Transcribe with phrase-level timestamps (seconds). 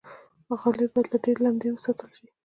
[0.59, 2.27] غالۍ باید له ډېرې لمدې وساتل شي.